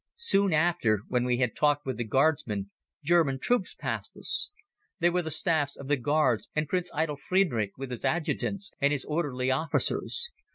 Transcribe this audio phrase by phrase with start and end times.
[0.15, 2.71] Soon after, when we had talked with the Guardsman,
[3.03, 4.49] German troops passed us.
[4.97, 8.91] They were the staffs of the Guards and Prince Eitel Friedrich with his Adjutants and
[8.91, 10.31] his Orderly Officers.